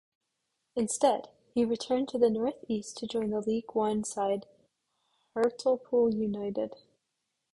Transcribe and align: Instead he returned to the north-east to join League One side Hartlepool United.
Instead 0.75 1.29
he 1.53 1.63
returned 1.63 2.09
to 2.09 2.17
the 2.17 2.31
north-east 2.31 2.97
to 2.97 3.05
join 3.05 3.39
League 3.41 3.75
One 3.75 4.03
side 4.03 4.47
Hartlepool 5.35 6.15
United. 6.15 6.73